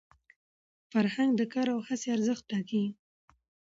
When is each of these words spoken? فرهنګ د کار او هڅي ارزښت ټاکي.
فرهنګ 0.91 1.31
د 1.35 1.41
کار 1.53 1.67
او 1.75 1.79
هڅي 1.87 2.07
ارزښت 2.15 2.43
ټاکي. 2.51 2.83